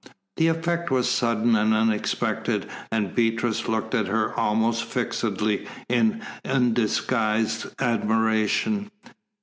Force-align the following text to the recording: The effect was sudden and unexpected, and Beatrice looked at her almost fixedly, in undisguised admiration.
The 0.37 0.47
effect 0.47 0.89
was 0.89 1.07
sudden 1.07 1.55
and 1.55 1.75
unexpected, 1.75 2.67
and 2.91 3.13
Beatrice 3.13 3.67
looked 3.67 3.93
at 3.93 4.07
her 4.07 4.33
almost 4.33 4.85
fixedly, 4.85 5.67
in 5.87 6.23
undisguised 6.43 7.67
admiration. 7.79 8.89